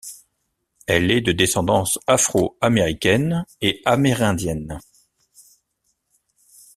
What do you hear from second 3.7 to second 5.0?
amérindienne.